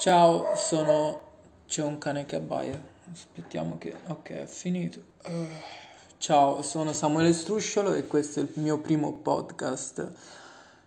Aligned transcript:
Ciao, 0.00 0.56
sono... 0.56 1.20
c'è 1.66 1.82
un 1.82 1.98
cane 1.98 2.24
che 2.24 2.36
abbaia. 2.36 2.82
Aspettiamo 3.12 3.76
che... 3.76 3.94
Ok, 4.06 4.30
è 4.30 4.46
finito. 4.46 5.02
Uh, 5.26 5.46
Ciao, 6.16 6.62
sono 6.62 6.94
Samuele 6.94 7.34
Strusciolo 7.34 7.92
e 7.92 8.06
questo 8.06 8.40
è 8.40 8.44
il 8.44 8.48
mio 8.54 8.78
primo 8.78 9.12
podcast. 9.12 10.10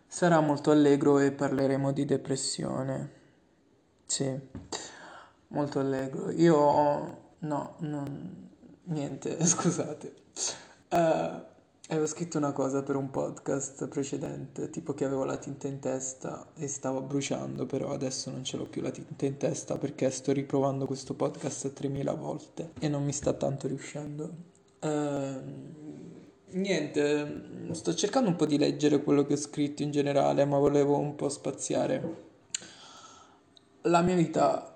Sarà 0.08 0.40
molto 0.40 0.72
allegro 0.72 1.20
e 1.20 1.32
parleremo 1.32 1.92
di 1.92 2.06
depressione. 2.06 3.12
Sì, 4.04 4.36
molto 5.50 5.80
allegro. 5.80 6.32
Io... 6.32 7.36
no, 7.38 7.76
non... 7.82 8.50
niente, 8.86 9.38
scusate. 9.46 10.14
Uh, 10.90 11.40
Avevo 11.94 12.08
scritto 12.08 12.40
una 12.40 12.54
cosa 12.54 12.82
per 12.82 12.96
un 12.96 13.12
podcast 13.12 13.88
precedente, 13.88 14.72
tipo 14.72 14.96
che 14.96 15.06
avevo 15.06 15.26
la 15.26 15.38
tinta 15.38 15.68
in 15.68 15.78
testa 15.78 16.48
e 16.56 16.68
stavo 16.68 17.02
bruciando, 17.02 17.68
però 17.68 17.92
adesso 17.92 18.32
non 18.32 18.44
ce 18.44 18.58
l'ho 18.58 18.66
più 18.66 18.82
la 18.82 18.90
tinta 18.90 19.28
in 19.28 19.38
testa 19.38 19.78
perché 19.78 20.10
sto 20.10 20.32
riprovando 20.32 20.88
questo 20.88 21.14
podcast 21.14 21.72
3000 21.72 22.14
volte 22.14 22.72
e 22.80 22.88
non 22.88 23.04
mi 23.04 23.14
sta 23.14 23.34
tanto 23.34 23.68
riuscendo. 23.68 24.28
Uh, 24.80 25.40
niente, 26.54 27.70
sto 27.74 27.94
cercando 27.94 28.30
un 28.30 28.38
po' 28.38 28.48
di 28.48 28.58
leggere 28.58 29.04
quello 29.04 29.24
che 29.24 29.34
ho 29.34 29.38
scritto 29.38 29.84
in 29.84 29.92
generale, 29.92 30.46
ma 30.46 30.58
volevo 30.58 30.98
un 30.98 31.14
po' 31.14 31.30
spaziare. 31.30 32.16
La 33.82 34.02
mia 34.02 34.16
vita 34.16 34.76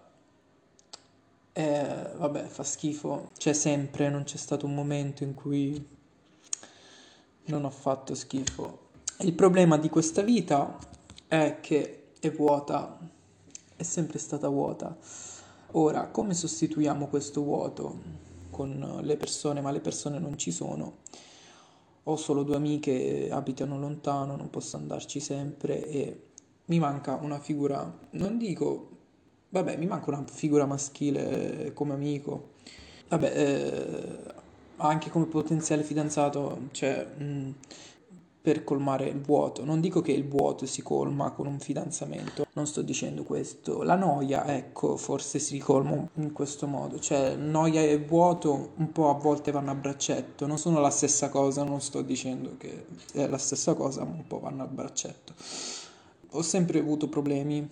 è, 1.51 2.11
vabbè, 2.15 2.43
fa 2.43 2.61
schifo, 2.61 3.31
c'è 3.35 3.53
sempre, 3.53 4.07
non 4.11 4.21
c'è 4.21 4.37
stato 4.37 4.67
un 4.67 4.75
momento 4.75 5.23
in 5.23 5.33
cui 5.33 5.95
non 7.47 7.65
ho 7.65 7.69
fatto 7.69 8.15
schifo. 8.15 8.85
Il 9.19 9.33
problema 9.33 9.77
di 9.77 9.89
questa 9.89 10.21
vita 10.21 10.77
è 11.27 11.57
che 11.61 12.09
è 12.19 12.31
vuota, 12.31 12.97
è 13.75 13.83
sempre 13.83 14.19
stata 14.19 14.47
vuota. 14.47 14.97
Ora, 15.71 16.07
come 16.07 16.33
sostituiamo 16.33 17.07
questo 17.07 17.43
vuoto 17.43 17.99
con 18.49 18.99
le 19.01 19.17
persone, 19.17 19.61
ma 19.61 19.71
le 19.71 19.81
persone 19.81 20.19
non 20.19 20.37
ci 20.37 20.51
sono? 20.51 20.97
Ho 22.03 22.15
solo 22.15 22.43
due 22.43 22.55
amiche, 22.55 23.29
abitano 23.29 23.77
lontano, 23.77 24.35
non 24.35 24.49
posso 24.49 24.77
andarci 24.77 25.19
sempre 25.19 25.85
e 25.85 26.21
mi 26.65 26.79
manca 26.79 27.15
una 27.21 27.39
figura, 27.39 27.99
non 28.11 28.37
dico, 28.37 28.89
vabbè, 29.49 29.77
mi 29.77 29.87
manca 29.87 30.09
una 30.11 30.23
figura 30.25 30.65
maschile 30.65 31.71
come 31.73 31.93
amico. 31.93 32.55
Vabbè, 33.09 33.33
eh, 33.35 34.35
anche 34.77 35.09
come 35.09 35.25
potenziale 35.25 35.83
fidanzato, 35.83 36.67
cioè 36.71 37.05
mh, 37.17 37.23
mm, 37.23 37.51
per 38.41 38.63
colmare 38.63 39.07
il 39.07 39.19
vuoto. 39.19 39.65
Non 39.65 39.81
dico 39.81 40.01
che 40.01 40.13
il 40.13 40.25
vuoto 40.25 40.65
si 40.65 40.81
colma 40.81 41.31
con 41.31 41.47
un 41.47 41.59
fidanzamento, 41.59 42.45
non 42.53 42.65
sto 42.65 42.81
dicendo 42.81 43.23
questo. 43.23 43.83
La 43.83 43.95
noia, 43.95 44.45
ecco, 44.55 44.95
forse 44.95 45.37
si 45.39 45.57
colma 45.57 46.07
in 46.13 46.31
questo 46.31 46.65
modo, 46.65 46.97
cioè 46.99 47.35
noia 47.35 47.81
e 47.81 47.97
vuoto 47.99 48.71
un 48.75 48.91
po' 48.93 49.09
a 49.09 49.15
volte 49.15 49.51
vanno 49.51 49.71
a 49.71 49.75
braccetto, 49.75 50.47
non 50.47 50.57
sono 50.57 50.79
la 50.79 50.91
stessa 50.91 51.29
cosa, 51.29 51.63
non 51.63 51.81
sto 51.81 52.01
dicendo 52.01 52.55
che 52.57 52.85
è 53.13 53.27
la 53.27 53.37
stessa 53.37 53.73
cosa, 53.73 54.05
ma 54.05 54.11
un 54.11 54.27
po' 54.27 54.39
vanno 54.39 54.63
a 54.63 54.67
braccetto. 54.67 55.33
Ho 56.31 56.41
sempre 56.41 56.79
avuto 56.79 57.09
problemi 57.09 57.67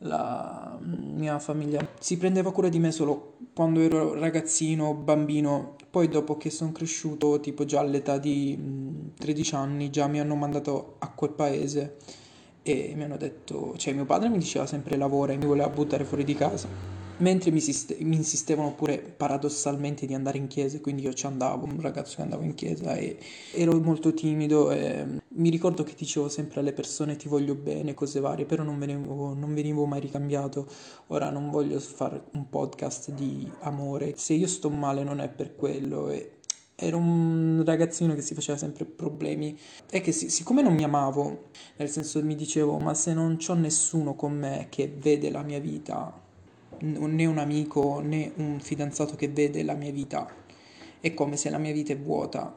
la 0.00 0.78
mia 0.80 1.38
famiglia. 1.38 1.86
Si 1.98 2.16
prendeva 2.16 2.52
cura 2.52 2.68
di 2.68 2.78
me 2.78 2.90
solo 2.90 3.36
quando 3.54 3.80
ero 3.80 4.14
ragazzino, 4.14 4.94
bambino, 4.94 5.76
poi 5.90 6.08
dopo 6.08 6.36
che 6.36 6.50
sono 6.50 6.72
cresciuto, 6.72 7.40
tipo 7.40 7.64
già 7.64 7.80
all'età 7.80 8.18
di 8.18 9.12
13 9.18 9.54
anni, 9.54 9.90
già 9.90 10.06
mi 10.06 10.20
hanno 10.20 10.36
mandato 10.36 10.96
a 10.98 11.10
quel 11.10 11.32
paese 11.32 11.96
e 12.62 12.92
mi 12.96 13.04
hanno 13.04 13.16
detto, 13.16 13.74
cioè 13.76 13.92
mio 13.92 14.04
padre 14.04 14.28
mi 14.28 14.38
diceva 14.38 14.66
sempre 14.66 14.96
lavora 14.96 15.32
e 15.32 15.36
mi 15.36 15.46
voleva 15.46 15.68
buttare 15.68 16.04
fuori 16.04 16.24
di 16.24 16.34
casa 16.34 16.99
mentre 17.20 17.50
mi, 17.50 17.60
siste- 17.60 17.96
mi, 18.00 18.16
insistevano 18.16 18.74
pure 18.74 18.98
paradossalmente 18.98 20.06
di 20.06 20.14
andare 20.14 20.38
in 20.38 20.46
chiesa, 20.46 20.80
quindi 20.80 21.02
io 21.02 21.12
ci 21.12 21.26
andavo, 21.26 21.64
un 21.64 21.80
ragazzo 21.80 22.16
che 22.16 22.22
andava 22.22 22.44
in 22.44 22.54
chiesa 22.54 22.94
e 22.94 23.18
ero 23.52 23.78
molto 23.80 24.12
timido 24.12 24.70
e 24.70 25.20
mi 25.28 25.50
ricordo 25.50 25.82
che 25.84 25.94
dicevo 25.96 26.28
sempre 26.28 26.60
alle 26.60 26.72
persone 26.72 27.16
ti 27.16 27.28
voglio 27.28 27.54
bene, 27.54 27.94
cose 27.94 28.20
varie, 28.20 28.44
però 28.44 28.62
non 28.62 28.78
venivo, 28.78 29.34
non 29.34 29.54
venivo 29.54 29.86
mai 29.86 30.00
ricambiato. 30.00 30.66
Ora 31.08 31.30
non 31.30 31.50
voglio 31.50 31.78
fare 31.78 32.24
un 32.32 32.48
podcast 32.48 33.12
di 33.12 33.50
amore, 33.60 34.14
se 34.16 34.34
io 34.34 34.46
sto 34.46 34.70
male 34.70 35.04
non 35.04 35.20
è 35.20 35.28
per 35.28 35.54
quello. 35.56 36.10
E 36.10 36.38
ero 36.74 36.96
un 36.96 37.62
ragazzino 37.64 38.14
che 38.14 38.22
si 38.22 38.34
faceva 38.34 38.58
sempre 38.58 38.84
problemi. 38.84 39.56
E 39.90 40.00
che 40.00 40.12
siccome 40.12 40.62
non 40.62 40.74
mi 40.74 40.84
amavo, 40.84 41.50
nel 41.76 41.88
senso 41.88 42.22
mi 42.24 42.34
dicevo 42.34 42.78
ma 42.78 42.94
se 42.94 43.12
non 43.12 43.36
c'ho 43.36 43.54
nessuno 43.54 44.14
con 44.14 44.32
me 44.32 44.66
che 44.70 44.92
vede 44.98 45.30
la 45.30 45.42
mia 45.42 45.60
vita, 45.60 46.28
né 46.80 47.26
un 47.26 47.38
amico 47.38 48.00
né 48.00 48.32
un 48.36 48.60
fidanzato 48.60 49.16
che 49.16 49.28
vede 49.28 49.62
la 49.62 49.74
mia 49.74 49.92
vita. 49.92 50.28
È 51.00 51.14
come 51.14 51.36
se 51.36 51.50
la 51.50 51.58
mia 51.58 51.72
vita 51.72 51.92
è 51.92 51.98
vuota, 51.98 52.54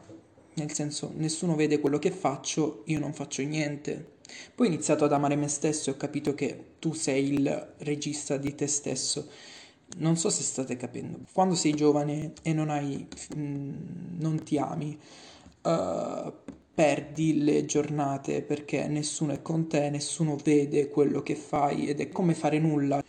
nel 0.55 0.71
senso 0.71 1.11
nessuno 1.15 1.55
vede 1.55 1.79
quello 1.79 1.99
che 1.99 2.11
faccio, 2.11 2.83
io 2.85 2.99
non 2.99 3.13
faccio 3.13 3.41
niente. 3.43 4.11
Poi 4.53 4.67
ho 4.67 4.69
iniziato 4.69 5.05
ad 5.05 5.13
amare 5.13 5.35
me 5.35 5.47
stesso 5.47 5.89
e 5.89 5.93
ho 5.93 5.97
capito 5.97 6.33
che 6.33 6.75
tu 6.79 6.93
sei 6.93 7.33
il 7.33 7.73
regista 7.79 8.37
di 8.37 8.53
te 8.55 8.67
stesso. 8.67 9.27
Non 9.97 10.15
so 10.17 10.29
se 10.29 10.43
state 10.43 10.75
capendo. 10.75 11.19
Quando 11.31 11.55
sei 11.55 11.73
giovane 11.73 12.33
e 12.41 12.53
non 12.53 12.69
hai 12.69 13.07
non 13.35 14.43
ti 14.43 14.57
ami, 14.57 14.97
uh, 15.63 16.33
perdi 16.73 17.43
le 17.43 17.65
giornate 17.65 18.41
perché 18.41 18.87
nessuno 18.87 19.33
è 19.33 19.41
con 19.41 19.67
te, 19.67 19.89
nessuno 19.89 20.37
vede 20.43 20.89
quello 20.89 21.21
che 21.21 21.35
fai 21.35 21.87
ed 21.87 21.99
è 21.99 22.09
come 22.09 22.33
fare 22.33 22.59
nulla 22.59 23.03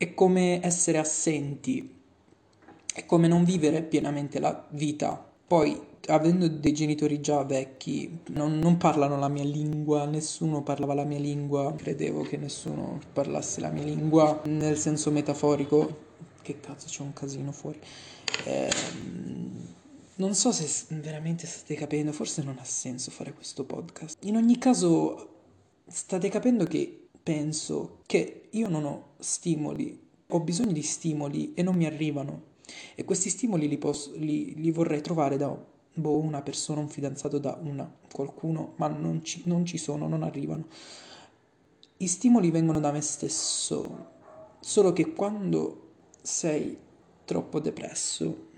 è 0.00 0.14
come 0.14 0.64
essere 0.64 0.96
assenti, 0.96 1.94
è 2.94 3.04
come 3.04 3.28
non 3.28 3.44
vivere 3.44 3.82
pienamente 3.82 4.40
la 4.40 4.66
vita. 4.70 5.30
Poi, 5.46 5.78
avendo 6.06 6.48
dei 6.48 6.72
genitori 6.72 7.20
già 7.20 7.42
vecchi, 7.44 8.20
non, 8.28 8.58
non, 8.58 8.78
parlano 8.78 9.18
la 9.18 9.28
mia 9.28 9.44
lingua, 9.44 10.06
nessuno 10.06 10.62
parlava 10.62 10.94
la 10.94 11.04
mia 11.04 11.18
lingua, 11.18 11.74
credevo 11.76 12.22
che 12.22 12.38
nessuno 12.38 12.98
parlasse 13.12 13.60
la 13.60 13.68
mia 13.68 13.82
lingua 13.82 14.40
nel 14.46 14.78
senso 14.78 15.10
metaforico. 15.10 15.98
Che 16.40 16.60
cazzo, 16.60 16.86
c'è 16.86 17.02
un 17.02 17.12
casino 17.12 17.52
fuori. 17.52 17.78
Eh, 18.46 18.70
non 20.14 20.34
so 20.34 20.50
se 20.50 20.96
veramente 20.96 21.46
state 21.46 21.74
capendo, 21.74 22.12
forse 22.12 22.42
non 22.42 22.56
ha 22.58 22.64
senso 22.64 23.10
fare 23.10 23.34
questo 23.34 23.64
podcast. 23.64 24.24
In 24.24 24.36
ogni 24.36 24.56
caso, 24.56 25.28
state 25.86 26.30
capendo 26.30 26.64
che 26.64 26.99
penso 27.30 28.00
che 28.06 28.48
io 28.50 28.68
non 28.68 28.84
ho 28.84 29.10
stimoli, 29.20 29.96
ho 30.26 30.40
bisogno 30.40 30.72
di 30.72 30.82
stimoli 30.82 31.54
e 31.54 31.62
non 31.62 31.76
mi 31.76 31.86
arrivano. 31.86 32.48
E 32.96 33.04
questi 33.04 33.30
stimoli 33.30 33.68
li, 33.68 33.78
posso, 33.78 34.10
li, 34.16 34.52
li 34.56 34.72
vorrei 34.72 35.00
trovare 35.00 35.36
da 35.36 35.56
boh, 35.94 36.18
una 36.18 36.42
persona, 36.42 36.80
un 36.80 36.88
fidanzato, 36.88 37.38
da 37.38 37.56
una, 37.62 37.88
qualcuno, 38.12 38.72
ma 38.78 38.88
non 38.88 39.22
ci, 39.22 39.42
non 39.44 39.64
ci 39.64 39.78
sono, 39.78 40.08
non 40.08 40.24
arrivano. 40.24 40.66
I 41.98 42.08
stimoli 42.08 42.50
vengono 42.50 42.80
da 42.80 42.90
me 42.90 43.00
stesso, 43.00 44.08
solo 44.58 44.92
che 44.92 45.12
quando 45.12 45.90
sei 46.20 46.76
troppo 47.24 47.60
depresso 47.60 48.48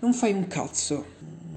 non 0.00 0.12
fai 0.12 0.32
un 0.32 0.48
cazzo, 0.48 1.04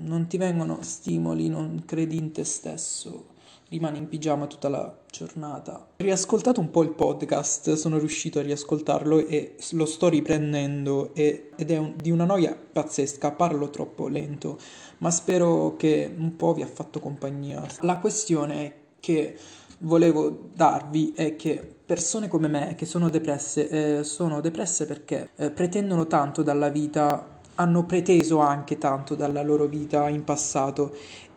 non 0.01 0.27
ti 0.27 0.37
vengono 0.37 0.83
stimoli, 0.83 1.47
non 1.49 1.81
credi 1.87 2.17
in 2.17 2.31
te 2.31 2.43
stesso 2.43 3.33
rimane 3.75 3.97
in 3.97 4.07
pigiama 4.07 4.47
tutta 4.47 4.69
la 4.69 4.93
giornata. 5.11 5.87
Ho 5.97 6.03
riascoltato 6.03 6.59
un 6.59 6.71
po' 6.71 6.83
il 6.83 6.91
podcast, 6.91 7.73
sono 7.73 7.97
riuscito 7.97 8.39
a 8.39 8.41
riascoltarlo 8.41 9.25
e 9.27 9.55
lo 9.71 9.85
sto 9.85 10.07
riprendendo 10.07 11.13
e, 11.13 11.51
ed 11.55 11.71
è 11.71 11.77
un, 11.77 11.93
di 11.97 12.09
una 12.09 12.25
noia 12.25 12.55
pazzesca, 12.55 13.31
parlo 13.31 13.69
troppo 13.69 14.07
lento, 14.07 14.57
ma 14.99 15.11
spero 15.11 15.75
che 15.77 16.13
un 16.17 16.35
po' 16.35 16.53
vi 16.53 16.61
ha 16.61 16.67
fatto 16.67 16.99
compagnia. 16.99 17.65
La 17.81 17.97
questione 17.97 18.83
che 18.99 19.37
volevo 19.79 20.49
darvi 20.53 21.13
è 21.15 21.35
che 21.35 21.75
persone 21.85 22.27
come 22.29 22.47
me 22.47 22.75
che 22.75 22.85
sono 22.85 23.09
depresse 23.09 23.99
eh, 23.99 24.03
sono 24.03 24.39
depresse 24.39 24.85
perché 24.85 25.29
eh, 25.35 25.51
pretendono 25.51 26.07
tanto 26.07 26.41
dalla 26.41 26.69
vita 26.69 27.33
hanno 27.55 27.85
preteso 27.85 28.39
anche 28.39 28.77
tanto 28.77 29.15
dalla 29.15 29.43
loro 29.43 29.65
vita 29.65 30.09
in 30.09 30.23
passato 30.23 30.93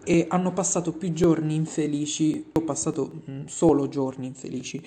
e 0.08 0.25
hanno 0.31 0.55
passato 0.55 0.94
più 0.94 1.12
giorni 1.12 1.55
infelici, 1.55 2.46
ho 2.55 2.62
passato 2.62 3.20
mm, 3.28 3.44
solo 3.44 3.88
giorni 3.88 4.25
infelici 4.25 4.82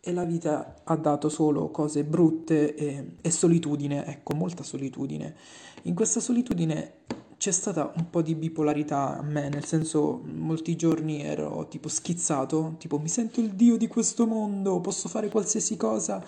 e 0.00 0.12
la 0.14 0.24
vita 0.24 0.80
ha 0.82 0.96
dato 0.96 1.28
solo 1.28 1.70
cose 1.70 2.04
brutte 2.04 2.74
e, 2.74 3.16
e 3.20 3.30
solitudine, 3.30 4.06
ecco, 4.06 4.34
molta 4.34 4.62
solitudine. 4.62 5.36
In 5.82 5.94
questa 5.94 6.20
solitudine 6.20 7.00
c'è 7.36 7.50
stata 7.50 7.92
un 7.94 8.08
po' 8.08 8.22
di 8.22 8.34
bipolarità 8.34 9.18
a 9.18 9.22
me, 9.22 9.50
nel 9.50 9.66
senso 9.66 10.22
molti 10.24 10.74
giorni 10.74 11.22
ero 11.22 11.68
tipo 11.68 11.88
schizzato, 11.88 12.76
tipo 12.78 12.98
mi 12.98 13.08
sento 13.08 13.40
il 13.40 13.50
dio 13.50 13.76
di 13.76 13.88
questo 13.88 14.26
mondo, 14.26 14.80
posso 14.80 15.10
fare 15.10 15.28
qualsiasi 15.28 15.76
cosa 15.76 16.24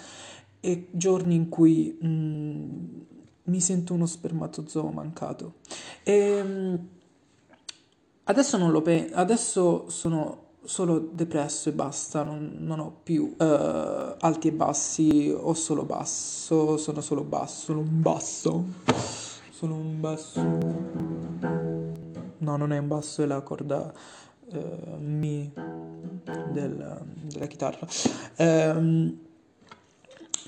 e 0.61 0.89
giorni 0.91 1.35
in 1.35 1.49
cui 1.49 1.99
mm, 2.05 2.85
mi 3.45 3.61
sento 3.63 3.95
uno 3.95 4.05
spermatozoo 4.05 4.91
mancato. 4.91 5.55
E, 6.03 6.43
mm, 6.45 6.75
Adesso 8.27 8.57
non 8.57 8.71
lo 8.71 8.81
penso, 8.81 9.15
adesso 9.17 9.91
sono 9.91 10.45
solo 10.65 10.99
depresso 10.99 11.69
e 11.69 11.73
basta, 11.73 12.23
non, 12.23 12.57
non 12.61 12.81
ho 12.81 12.97
più 13.03 13.35
uh, 13.37 14.15
alti 14.19 14.49
e 14.49 14.53
bassi, 14.53 15.31
ho 15.37 15.53
solo 15.53 15.85
basso, 15.85 16.79
sono 16.79 17.03
solo 17.03 17.23
basso, 17.23 17.65
sono 17.65 17.81
un 17.81 18.01
basso, 18.01 18.65
sono 19.51 19.75
un 19.75 20.01
basso. 20.01 20.41
No, 22.39 22.57
non 22.57 22.73
è 22.73 22.79
un 22.79 22.89
basso, 22.89 23.23
è 23.23 23.27
la 23.27 23.43
corda 23.43 23.93
uh, 24.47 24.59
Mi 24.99 25.53
del, 26.51 27.01
della 27.25 27.47
chitarra. 27.47 27.87
Um, 28.39 29.19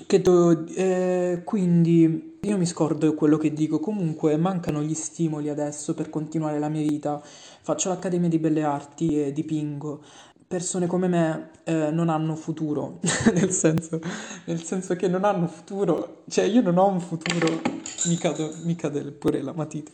che 0.07 0.21
do, 0.21 0.65
eh, 0.67 1.41
quindi 1.43 2.36
io 2.47 2.57
mi 2.57 2.65
scordo 2.65 3.13
quello 3.13 3.37
che 3.37 3.51
dico, 3.51 3.79
comunque 3.79 4.37
mancano 4.37 4.81
gli 4.81 4.93
stimoli 4.93 5.49
adesso 5.49 5.93
per 5.93 6.09
continuare 6.09 6.59
la 6.59 6.69
mia 6.69 6.81
vita. 6.81 7.21
Faccio 7.21 7.89
l'Accademia 7.89 8.29
di 8.29 8.39
Belle 8.39 8.63
Arti 8.63 9.21
e 9.21 9.33
dipingo. 9.33 10.01
Persone 10.47 10.87
come 10.87 11.09
me 11.09 11.49
eh, 11.65 11.91
non 11.91 12.07
hanno 12.07 12.37
futuro, 12.37 12.99
nel, 13.35 13.51
senso, 13.51 13.99
nel 14.45 14.63
senso 14.63 14.95
che 14.95 15.09
non 15.09 15.25
hanno 15.25 15.47
futuro, 15.47 16.23
cioè 16.29 16.45
io 16.45 16.61
non 16.61 16.77
ho 16.77 16.87
un 16.87 17.01
futuro, 17.01 17.61
mi, 18.05 18.15
cado, 18.15 18.53
mi 18.63 18.75
cade 18.75 19.11
pure 19.11 19.41
la 19.41 19.51
matita. 19.51 19.91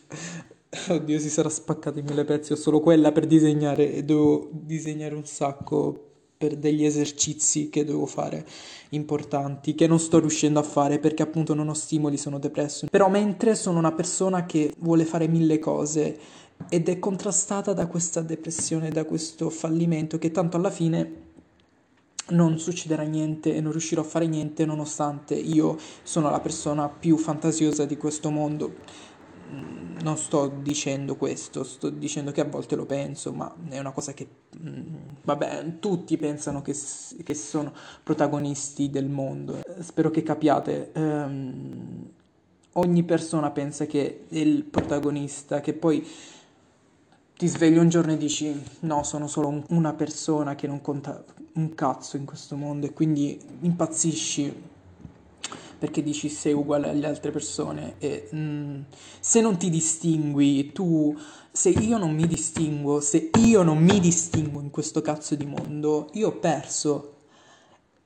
Oddio, 0.90 1.18
si 1.18 1.30
sarà 1.30 1.48
spaccata 1.48 1.98
in 1.98 2.04
mille 2.04 2.24
pezzi, 2.24 2.52
ho 2.52 2.56
solo 2.56 2.78
quella 2.78 3.10
per 3.10 3.26
disegnare 3.26 3.92
e 3.92 4.04
devo 4.04 4.48
disegnare 4.52 5.16
un 5.16 5.24
sacco 5.24 6.13
per 6.44 6.56
degli 6.56 6.84
esercizi 6.84 7.70
che 7.70 7.84
devo 7.84 8.04
fare 8.04 8.44
importanti, 8.90 9.74
che 9.74 9.86
non 9.86 9.98
sto 9.98 10.18
riuscendo 10.20 10.58
a 10.58 10.62
fare 10.62 10.98
perché 10.98 11.22
appunto 11.22 11.54
non 11.54 11.70
ho 11.70 11.74
stimoli, 11.74 12.18
sono 12.18 12.38
depresso. 12.38 12.86
Però 12.90 13.08
mentre 13.08 13.54
sono 13.54 13.78
una 13.78 13.92
persona 13.92 14.44
che 14.44 14.74
vuole 14.78 15.06
fare 15.06 15.26
mille 15.26 15.58
cose 15.58 16.18
ed 16.68 16.88
è 16.88 16.98
contrastata 16.98 17.72
da 17.72 17.86
questa 17.86 18.20
depressione, 18.20 18.90
da 18.90 19.04
questo 19.04 19.48
fallimento 19.48 20.18
che 20.18 20.30
tanto 20.30 20.58
alla 20.58 20.70
fine 20.70 21.22
non 22.28 22.58
succederà 22.58 23.02
niente 23.02 23.54
e 23.54 23.60
non 23.60 23.72
riuscirò 23.72 24.02
a 24.02 24.04
fare 24.04 24.26
niente 24.26 24.64
nonostante 24.64 25.34
io 25.34 25.76
sono 26.02 26.30
la 26.30 26.40
persona 26.40 26.88
più 26.88 27.18
fantasiosa 27.18 27.84
di 27.84 27.98
questo 27.98 28.30
mondo 28.30 28.76
non 30.02 30.16
sto 30.16 30.48
dicendo 30.48 31.16
questo, 31.16 31.64
sto 31.64 31.88
dicendo 31.88 32.30
che 32.30 32.42
a 32.42 32.44
volte 32.44 32.76
lo 32.76 32.84
penso, 32.84 33.32
ma 33.32 33.52
è 33.68 33.78
una 33.78 33.92
cosa 33.92 34.12
che, 34.12 34.26
mm, 34.58 34.94
vabbè, 35.22 35.78
tutti 35.80 36.16
pensano 36.16 36.62
che, 36.62 36.76
che 37.22 37.34
sono 37.34 37.72
protagonisti 38.02 38.90
del 38.90 39.08
mondo. 39.08 39.60
Spero 39.80 40.10
che 40.10 40.22
capiate. 40.22 40.90
Um, 40.94 42.10
ogni 42.72 43.02
persona 43.04 43.50
pensa 43.50 43.86
che 43.86 44.26
è 44.28 44.36
il 44.36 44.64
protagonista, 44.64 45.60
che 45.60 45.72
poi 45.72 46.06
ti 47.36 47.46
svegli 47.46 47.78
un 47.78 47.88
giorno 47.88 48.12
e 48.12 48.16
dici 48.16 48.62
no, 48.80 49.02
sono 49.02 49.26
solo 49.26 49.48
un, 49.48 49.64
una 49.68 49.92
persona 49.92 50.54
che 50.54 50.66
non 50.66 50.80
conta 50.80 51.24
un 51.54 51.74
cazzo 51.74 52.16
in 52.16 52.24
questo 52.24 52.56
mondo 52.56 52.86
e 52.86 52.92
quindi 52.92 53.40
impazzisci 53.60 54.72
perché 55.78 56.02
dici 56.02 56.28
sei 56.28 56.52
uguale 56.52 56.88
alle 56.88 57.06
altre 57.06 57.30
persone 57.30 57.94
e 57.98 58.28
mm, 58.34 58.80
se 59.20 59.40
non 59.40 59.56
ti 59.56 59.70
distingui 59.70 60.72
tu, 60.72 61.16
se 61.50 61.70
io 61.70 61.98
non 61.98 62.14
mi 62.14 62.26
distinguo, 62.26 63.00
se 63.00 63.30
io 63.38 63.62
non 63.62 63.78
mi 63.78 64.00
distinguo 64.00 64.60
in 64.60 64.70
questo 64.70 65.02
cazzo 65.02 65.34
di 65.34 65.46
mondo, 65.46 66.08
io 66.12 66.28
ho 66.28 66.38
perso 66.38 67.16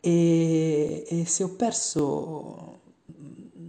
e, 0.00 1.04
e 1.08 1.24
se 1.26 1.42
ho 1.42 1.48
perso 1.50 2.76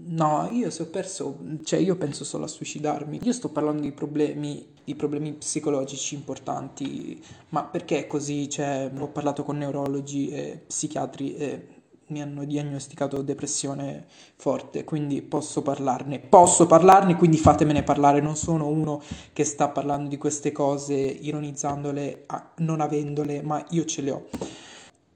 No, 0.09 0.49
io 0.51 0.71
se 0.71 0.83
ho 0.83 0.85
perso, 0.87 1.37
cioè 1.63 1.79
io 1.79 1.95
penso 1.95 2.23
solo 2.23 2.45
a 2.45 2.47
suicidarmi. 2.47 3.19
Io 3.23 3.31
sto 3.31 3.49
parlando 3.49 3.83
di 3.83 3.91
problemi, 3.91 4.65
di 4.83 4.95
problemi 4.95 5.33
psicologici 5.33 6.15
importanti, 6.15 7.21
ma 7.49 7.63
perché 7.63 7.99
è 7.99 8.07
così? 8.07 8.49
Cioè, 8.49 8.91
ho 8.97 9.07
parlato 9.09 9.43
con 9.43 9.57
neurologi 9.59 10.29
e 10.29 10.63
psichiatri 10.65 11.35
e 11.35 11.67
mi 12.09 12.21
hanno 12.21 12.45
diagnosticato 12.45 13.21
depressione 13.21 14.05
forte, 14.35 14.83
quindi 14.83 15.21
posso 15.21 15.61
parlarne. 15.61 16.19
Posso 16.19 16.65
parlarne, 16.65 17.15
quindi 17.15 17.37
fatemene 17.37 17.83
parlare. 17.83 18.21
Non 18.21 18.35
sono 18.35 18.67
uno 18.67 19.01
che 19.33 19.43
sta 19.43 19.69
parlando 19.69 20.09
di 20.09 20.17
queste 20.17 20.51
cose 20.51 20.95
ironizzandole, 20.95 22.25
non 22.57 22.81
avendole, 22.81 23.41
ma 23.41 23.63
io 23.69 23.85
ce 23.85 24.01
le 24.01 24.11
ho. 24.11 24.27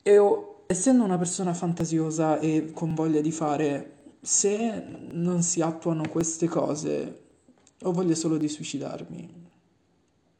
E 0.02 0.18
ho, 0.18 0.64
essendo 0.68 1.04
una 1.04 1.18
persona 1.18 1.54
fantasiosa 1.54 2.40
e 2.40 2.72
con 2.74 2.94
voglia 2.94 3.22
di 3.22 3.32
fare, 3.32 3.92
se 4.22 4.84
non 5.12 5.42
si 5.42 5.62
attuano 5.62 6.08
queste 6.08 6.48
cose, 6.48 7.20
ho 7.82 7.92
voglia 7.92 8.16
solo 8.16 8.38
di 8.38 8.48
suicidarmi. 8.48 9.42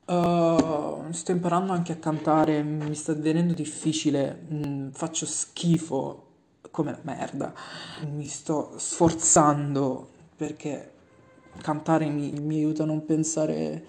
Uh, 0.06 1.12
sto 1.12 1.32
imparando 1.32 1.72
anche 1.72 1.94
a 1.94 1.98
cantare, 1.98 2.62
mi 2.62 2.94
sta 2.94 3.14
divenendo 3.14 3.54
difficile, 3.54 4.46
mm, 4.52 4.90
faccio 4.90 5.26
schifo 5.26 6.32
come 6.74 6.90
la 6.90 7.00
merda. 7.04 7.54
Mi 8.12 8.26
sto 8.26 8.74
sforzando 8.78 10.10
perché 10.36 10.92
cantare 11.62 12.10
mi, 12.10 12.32
mi 12.32 12.56
aiuta 12.56 12.82
a 12.82 12.88
non 12.88 13.06
pensare 13.06 13.86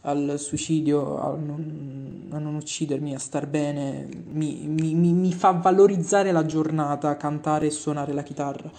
al 0.00 0.36
suicidio, 0.38 1.20
a 1.20 1.36
non, 1.36 2.28
a 2.30 2.38
non 2.38 2.54
uccidermi, 2.54 3.14
a 3.14 3.18
star 3.18 3.46
bene, 3.46 4.08
mi, 4.32 4.66
mi, 4.66 4.94
mi, 4.94 5.32
fa 5.34 5.50
valorizzare 5.50 6.32
la 6.32 6.46
giornata, 6.46 7.16
cantare 7.18 7.66
e 7.66 7.70
suonare 7.70 8.14
la 8.14 8.22
chitarra. 8.22 8.70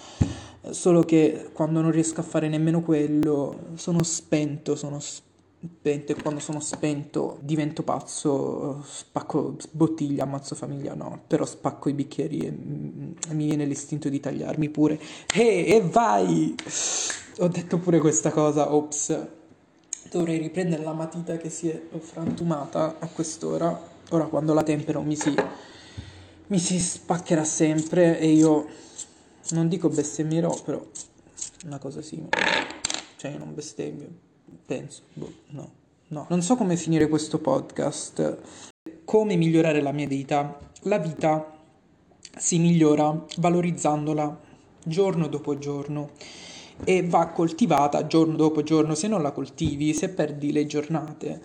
Solo 0.72 1.04
che 1.04 1.50
quando 1.54 1.82
non 1.82 1.92
riesco 1.92 2.22
a 2.22 2.24
fare 2.24 2.50
nemmeno 2.50 2.82
quello, 2.82 3.60
sono 3.76 4.02
spento, 4.02 4.76
sono 4.76 5.00
spento 5.00 5.35
spento 5.68 6.12
e 6.12 6.22
quando 6.22 6.40
sono 6.40 6.60
spento 6.60 7.38
divento 7.42 7.84
pazzo, 7.84 8.84
spacco 8.86 9.56
bottiglie, 9.72 10.22
ammazzo 10.22 10.56
famiglia, 10.56 10.94
no, 10.94 11.22
però 11.28 11.46
spacco 11.46 11.90
i 11.90 11.94
bicchieri 11.94 12.40
e, 12.40 12.48
e 12.48 13.34
mi 13.34 13.46
viene 13.46 13.66
l'istinto 13.66 14.10
di 14.10 14.20
tagliarmi 14.20 14.70
pure. 14.70 15.00
E, 15.34 15.66
e 15.68 15.82
vai! 15.82 16.56
Ho 17.40 17.48
detto 17.48 17.78
pure 17.80 18.00
questa 18.00 18.32
cosa, 18.32 18.74
ops. 18.74 19.28
Dovrei 20.12 20.38
riprendere 20.38 20.84
la 20.84 20.94
matita 20.94 21.38
che 21.38 21.50
si 21.50 21.70
è 21.70 21.82
frantumata 22.00 22.98
a 23.00 23.08
quest'ora. 23.08 23.94
Ora 24.10 24.26
quando 24.26 24.54
la 24.54 24.64
tempero 24.64 25.02
mi 25.02 25.16
si, 25.16 25.34
mi 26.48 26.60
si 26.60 26.80
spaccherà 26.80 27.44
sempre 27.44 28.20
e 28.20 28.28
io 28.28 28.68
non 29.52 29.68
dico 29.68 29.90
bestemmierò, 29.90 30.54
però 30.64 30.84
una 31.66 31.80
cosa 31.80 32.02
simile. 32.02 32.30
Cioè 33.18 33.32
io 33.32 33.38
non 33.38 33.54
bestemmio 33.54 34.34
penso, 34.66 35.02
boh, 35.14 35.32
no, 35.50 35.70
no. 36.10 36.26
Non 36.30 36.42
so 36.42 36.56
come 36.56 36.76
finire 36.76 37.08
questo 37.08 37.40
podcast, 37.40 38.38
come 39.04 39.36
migliorare 39.36 39.82
la 39.82 39.92
mia 39.92 40.08
vita. 40.08 40.58
La 40.84 40.98
vita 40.98 41.54
si 42.38 42.60
migliora 42.60 43.26
valorizzandola 43.38 44.40
giorno 44.84 45.28
dopo 45.28 45.58
giorno 45.58 46.12
e 46.84 47.06
va 47.08 47.30
coltivata 47.30 48.08
giorno 48.08 48.36
dopo 48.36 48.64
giorno. 48.64 48.96
Se 48.96 49.08
non 49.08 49.22
la 49.22 49.32
coltivi, 49.32 49.94
se 49.94 50.10
perdi 50.10 50.52
le 50.52 50.66
giornate, 50.66 51.42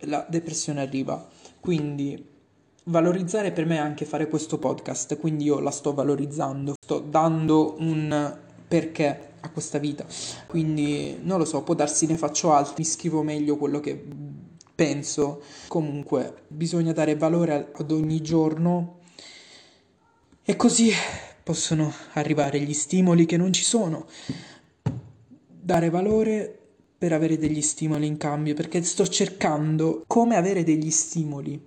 la 0.00 0.26
depressione 0.28 0.80
arriva. 0.80 1.28
Quindi 1.60 2.26
valorizzare 2.84 3.52
per 3.52 3.66
me 3.66 3.76
è 3.76 3.80
anche 3.80 4.04
fare 4.04 4.28
questo 4.28 4.58
podcast, 4.58 5.18
quindi 5.18 5.44
io 5.44 5.60
la 5.60 5.70
sto 5.70 5.92
valorizzando, 5.92 6.74
sto 6.80 6.98
dando 6.98 7.76
un 7.78 8.38
perché 8.70 9.32
a 9.40 9.50
questa 9.50 9.78
vita. 9.78 10.06
Quindi 10.46 11.18
non 11.22 11.38
lo 11.38 11.44
so, 11.44 11.64
può 11.64 11.74
darsi 11.74 12.06
ne 12.06 12.16
faccio 12.16 12.52
altri, 12.52 12.74
mi 12.78 12.84
scrivo 12.84 13.24
meglio 13.24 13.56
quello 13.56 13.80
che 13.80 14.00
penso. 14.72 15.42
Comunque 15.66 16.44
bisogna 16.46 16.92
dare 16.92 17.16
valore 17.16 17.72
ad 17.74 17.90
ogni 17.90 18.20
giorno 18.20 19.00
e 20.44 20.54
così 20.54 20.92
possono 21.42 21.92
arrivare 22.12 22.60
gli 22.60 22.72
stimoli 22.72 23.26
che 23.26 23.36
non 23.36 23.52
ci 23.52 23.64
sono. 23.64 24.06
Dare 25.48 25.90
valore 25.90 26.58
per 26.96 27.12
avere 27.12 27.38
degli 27.38 27.62
stimoli 27.62 28.06
in 28.06 28.18
cambio, 28.18 28.54
perché 28.54 28.84
sto 28.84 29.04
cercando 29.08 30.04
come 30.06 30.36
avere 30.36 30.62
degli 30.62 30.90
stimoli 30.90 31.60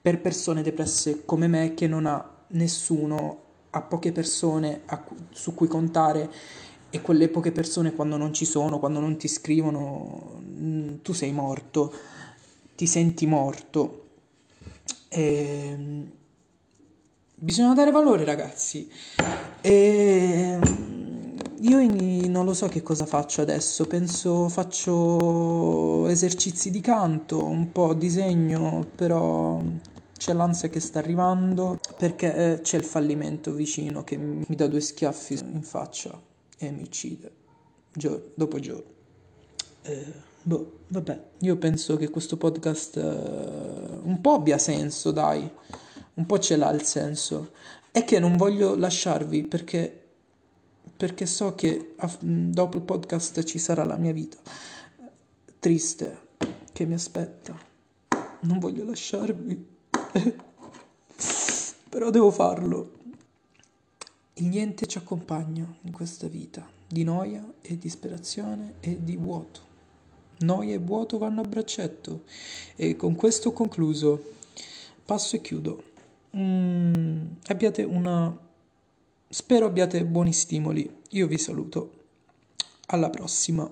per 0.00 0.22
persone 0.22 0.62
depresse 0.62 1.26
come 1.26 1.48
me 1.48 1.74
che 1.74 1.86
non 1.86 2.06
ha 2.06 2.44
nessuno, 2.52 3.42
ha 3.68 3.82
poche 3.82 4.12
persone 4.12 4.80
a, 4.86 5.04
su 5.30 5.54
cui 5.54 5.68
contare 5.68 6.30
e 6.90 7.00
quelle 7.00 7.28
poche 7.28 7.52
persone 7.52 7.94
quando 7.94 8.16
non 8.16 8.32
ci 8.32 8.44
sono, 8.44 8.78
quando 8.78 8.98
non 9.00 9.16
ti 9.16 9.28
scrivono, 9.28 10.40
mm, 10.42 10.96
tu 11.02 11.12
sei 11.12 11.32
morto, 11.32 11.92
ti 12.74 12.86
senti 12.86 13.26
morto. 13.26 14.06
E... 15.08 15.22
Ehm, 15.22 16.10
bisogna 17.34 17.74
dare 17.74 17.90
valore 17.90 18.24
ragazzi. 18.24 18.90
E... 19.60 20.58
Ehm, 20.62 21.10
io 21.62 21.78
non 22.28 22.46
lo 22.46 22.54
so 22.54 22.68
che 22.68 22.82
cosa 22.82 23.04
faccio 23.04 23.42
adesso, 23.42 23.86
penso 23.86 24.48
faccio 24.48 26.08
esercizi 26.08 26.70
di 26.70 26.80
canto, 26.80 27.44
un 27.44 27.70
po' 27.70 27.92
disegno, 27.92 28.86
però 28.94 29.60
c'è 30.20 30.34
l'ansia 30.34 30.68
che 30.68 30.80
sta 30.80 30.98
arrivando 30.98 31.80
perché 31.96 32.34
eh, 32.34 32.60
c'è 32.60 32.76
il 32.76 32.84
fallimento 32.84 33.54
vicino 33.54 34.04
che 34.04 34.18
mi 34.18 34.44
dà 34.54 34.66
due 34.66 34.82
schiaffi 34.82 35.38
in 35.38 35.62
faccia 35.62 36.20
e 36.58 36.70
mi 36.70 36.82
uccide 36.82 37.32
giorno 37.90 38.26
dopo 38.34 38.58
giorno. 38.58 38.98
Eh, 39.80 40.12
boh, 40.42 40.80
vabbè, 40.88 41.22
io 41.38 41.56
penso 41.56 41.96
che 41.96 42.10
questo 42.10 42.36
podcast 42.36 42.96
uh, 42.96 44.06
un 44.06 44.18
po' 44.20 44.34
abbia 44.34 44.58
senso, 44.58 45.10
dai, 45.10 45.50
un 46.12 46.26
po' 46.26 46.38
ce 46.38 46.56
l'ha 46.56 46.70
il 46.70 46.82
senso. 46.82 47.52
È 47.90 48.04
che 48.04 48.18
non 48.18 48.36
voglio 48.36 48.76
lasciarvi 48.76 49.46
perché, 49.46 50.02
perché 50.98 51.24
so 51.24 51.54
che 51.54 51.94
dopo 52.20 52.76
il 52.76 52.82
podcast 52.82 53.42
ci 53.44 53.58
sarà 53.58 53.84
la 53.84 53.96
mia 53.96 54.12
vita 54.12 54.36
triste 55.58 56.28
che 56.74 56.84
mi 56.84 56.92
aspetta. 56.92 57.58
Non 58.42 58.58
voglio 58.58 58.84
lasciarvi, 58.84 59.78
però 61.88 62.10
devo 62.10 62.30
farlo. 62.30 62.98
Il 64.34 64.46
niente 64.46 64.86
ci 64.86 64.98
accompagna 64.98 65.66
in 65.82 65.92
questa 65.92 66.26
vita 66.26 66.66
di 66.86 67.04
noia 67.04 67.44
e 67.60 67.78
disperazione 67.78 68.74
e 68.80 68.98
di 69.02 69.16
vuoto. 69.16 69.68
Noia 70.38 70.74
e 70.74 70.78
vuoto 70.78 71.18
vanno 71.18 71.42
a 71.42 71.46
braccetto 71.46 72.24
e 72.74 72.96
con 72.96 73.14
questo 73.14 73.50
ho 73.50 73.52
concluso. 73.52 74.34
Passo 75.04 75.36
e 75.36 75.40
chiudo. 75.40 75.82
Mm, 76.36 77.26
abbiate 77.46 77.82
una... 77.82 78.36
Spero 79.28 79.66
abbiate 79.66 80.04
buoni 80.04 80.32
stimoli. 80.32 80.90
Io 81.10 81.26
vi 81.26 81.38
saluto. 81.38 81.92
Alla 82.86 83.10
prossima. 83.10 83.70